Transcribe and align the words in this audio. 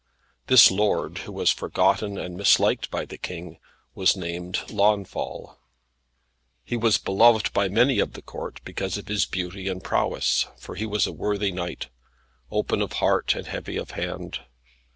This 0.47 0.71
lord, 0.71 1.19
who 1.29 1.31
was 1.31 1.51
forgotten 1.51 2.17
and 2.17 2.35
misliked 2.35 2.87
of 2.91 3.09
the 3.09 3.19
King, 3.19 3.59
was 3.93 4.17
named 4.17 4.61
Launfal. 4.71 5.59
He 6.65 6.75
was 6.75 6.97
beloved 6.97 7.53
by 7.53 7.67
many 7.69 7.99
of 7.99 8.13
the 8.13 8.23
Court, 8.23 8.61
because 8.65 8.97
of 8.97 9.07
his 9.07 9.27
beauty 9.27 9.67
and 9.67 9.83
prowess, 9.83 10.47
for 10.57 10.73
he 10.73 10.87
was 10.87 11.05
a 11.05 11.11
worthy 11.11 11.51
knight, 11.51 11.89
open 12.49 12.81
of 12.81 12.93
heart 12.93 13.35
and 13.35 13.45
heavy 13.45 13.77
of 13.77 13.91
hand. 13.91 14.39